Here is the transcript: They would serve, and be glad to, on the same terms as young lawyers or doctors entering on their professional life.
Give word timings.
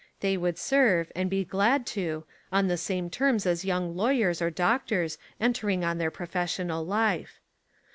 They 0.21 0.35
would 0.35 0.57
serve, 0.57 1.11
and 1.15 1.29
be 1.29 1.45
glad 1.45 1.85
to, 1.93 2.23
on 2.51 2.67
the 2.67 2.75
same 2.75 3.11
terms 3.11 3.45
as 3.45 3.63
young 3.63 3.95
lawyers 3.95 4.41
or 4.41 4.49
doctors 4.49 5.19
entering 5.39 5.85
on 5.85 5.99
their 5.99 6.09
professional 6.09 6.83
life. 6.83 7.39